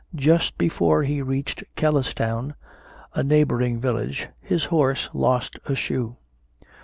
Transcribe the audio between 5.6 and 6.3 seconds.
a shoe.